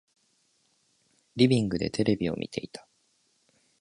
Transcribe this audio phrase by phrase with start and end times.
[1.35, 2.87] リビングでテレビを見ていた。